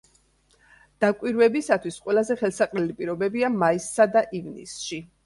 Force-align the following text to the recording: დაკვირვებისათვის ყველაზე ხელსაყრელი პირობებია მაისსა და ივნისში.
დაკვირვებისათვის 1.03 1.99
ყველაზე 2.05 2.37
ხელსაყრელი 2.39 2.95
პირობებია 3.03 3.51
მაისსა 3.65 4.09
და 4.17 4.25
ივნისში. 4.41 5.01